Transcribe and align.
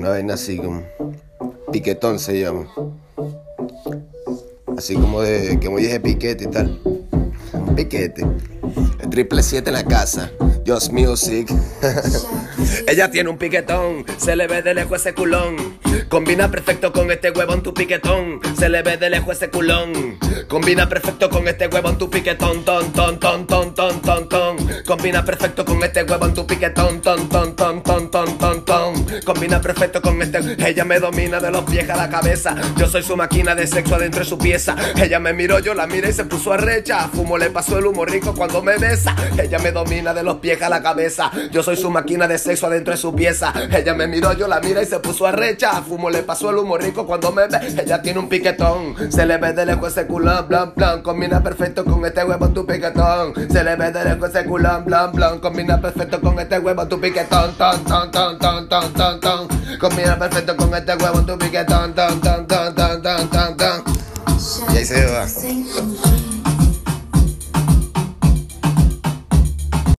Una 0.00 0.08
vaina 0.08 0.32
así 0.32 0.56
como. 0.56 0.82
Piquetón 1.70 2.18
se 2.18 2.40
llama. 2.40 2.66
Así 4.74 4.94
como 4.94 5.20
de. 5.20 5.60
que 5.60 5.68
muy 5.68 5.82
dije 5.82 6.00
piquete 6.00 6.44
y 6.44 6.46
tal. 6.46 6.80
Piquete. 7.76 8.24
El 9.00 9.10
triple 9.10 9.42
7 9.42 9.70
en 9.70 9.74
la 9.74 9.84
casa. 9.84 10.30
Just 10.66 10.92
Music. 10.92 11.48
Ella 12.86 13.10
tiene 13.10 13.30
un 13.30 13.38
piquetón, 13.38 14.04
se 14.18 14.36
le 14.36 14.46
ve 14.46 14.62
de 14.62 14.74
lejos 14.74 15.00
ese 15.00 15.14
culón. 15.14 15.78
Combina 16.08 16.50
perfecto 16.50 16.92
con 16.92 17.10
este 17.10 17.30
huevón 17.30 17.62
tu 17.62 17.72
piquetón. 17.72 18.40
Se 18.58 18.68
le 18.68 18.82
ve 18.82 18.96
de 18.96 19.10
lejos 19.10 19.36
ese 19.36 19.48
culón. 19.48 20.18
Combina 20.48 20.88
perfecto 20.88 21.30
con 21.30 21.46
este 21.46 21.68
huevón 21.68 21.98
tu 21.98 22.10
piquetón, 22.10 22.64
ton, 22.64 22.92
ton, 22.92 23.18
ton, 23.18 23.46
ton, 23.46 23.74
ton, 23.74 24.00
ton, 24.02 24.28
ton. 24.28 24.56
Combina 24.84 25.24
perfecto 25.24 25.64
con 25.64 25.82
este 25.82 26.02
huevón 26.02 26.34
tu 26.34 26.46
piquetón, 26.46 27.00
ton, 27.00 27.28
ton, 27.28 27.54
ton, 27.54 27.82
ton, 27.82 28.10
ton, 28.10 28.38
ton, 28.38 28.64
ton. 28.64 29.06
Combina 29.24 29.60
perfecto 29.60 30.02
con 30.02 30.20
este. 30.20 30.40
Ella 30.68 30.84
me 30.84 30.98
domina 30.98 31.38
de 31.38 31.50
los 31.50 31.64
pies 31.64 31.88
a 31.88 31.96
la 31.96 32.10
cabeza. 32.10 32.56
Yo 32.76 32.88
soy 32.88 33.02
su 33.02 33.16
máquina 33.16 33.54
de 33.54 33.66
sexo 33.66 33.94
adentro 33.94 34.20
de 34.20 34.26
su 34.26 34.36
pieza. 34.36 34.74
Ella 34.96 35.20
me 35.20 35.32
miró, 35.32 35.60
yo 35.60 35.74
la 35.74 35.86
miré 35.86 36.10
y 36.10 36.12
se 36.12 36.24
puso 36.24 36.52
a 36.52 36.56
recha. 36.56 37.08
Fumo 37.08 37.38
le 37.38 37.50
pasó 37.50 37.78
el 37.78 37.86
humo 37.86 38.04
rico 38.04 38.34
cuando 38.34 38.49
me 38.62 38.76
besa. 38.76 39.14
Ella 39.38 39.58
me 39.60 39.70
domina 39.70 40.12
de 40.12 40.22
los 40.22 40.36
pies 40.36 40.60
a 40.62 40.68
la 40.68 40.82
cabeza. 40.82 41.30
Yo 41.52 41.62
soy 41.62 41.76
su 41.76 41.90
máquina 41.90 42.26
de 42.26 42.38
sexo 42.38 42.66
adentro 42.66 42.92
de 42.92 42.98
su 42.98 43.14
pieza. 43.14 43.52
Ella 43.70 43.94
me 43.94 44.06
miró, 44.06 44.32
yo 44.32 44.48
la 44.48 44.60
miré 44.60 44.82
y 44.82 44.86
se 44.86 44.98
puso 44.98 45.26
a 45.26 45.32
recha. 45.32 45.80
Fumo 45.82 46.10
le 46.10 46.22
pasó 46.22 46.50
el 46.50 46.56
humo 46.56 46.76
rico 46.76 47.06
cuando 47.06 47.30
me 47.30 47.46
ve. 47.46 47.58
Ella 47.82 48.02
tiene 48.02 48.18
un 48.18 48.28
piquetón. 48.28 48.96
Se 49.10 49.24
le 49.24 49.38
ve 49.38 49.52
de 49.52 49.64
lejos 49.64 49.92
ese 49.92 50.06
culón, 50.06 50.48
blan, 50.48 50.72
blan. 50.74 51.02
Combina 51.02 51.42
perfecto 51.42 51.84
con 51.84 52.04
este 52.04 52.24
huevo 52.24 52.48
tu 52.48 52.66
piquetón. 52.66 53.34
Se 53.50 53.62
le 53.62 53.76
ve 53.76 53.92
de 53.92 54.04
lejos 54.04 54.30
ese 54.30 54.44
culón, 54.44 54.84
blan, 54.84 55.12
blan. 55.12 55.38
Combina 55.38 55.80
perfecto 55.80 56.20
con 56.20 56.38
este 56.40 56.58
huevo 56.58 56.86
tu 56.88 57.00
piquetón, 57.00 57.54
ton, 57.54 57.84
ton, 57.84 58.10
ton, 58.10 58.38
ton, 58.38 58.68
ton, 58.68 58.92
ton, 58.92 59.20
ton. 59.20 59.48
Combina 59.78 60.18
perfecto 60.18 60.56
con 60.56 60.74
este 60.74 60.96
huevo 60.96 61.20
tu 61.22 61.38
piquetón, 61.38 61.94
ton, 61.94 62.20
ton, 62.20 62.46
ton, 62.46 62.74
ton, 62.74 63.02
ton, 63.02 63.30
ton, 63.30 63.56
ton. 63.56 63.84
Y 64.72 64.76
ahí 64.76 64.84
se 64.84 65.06
va. 65.06 66.39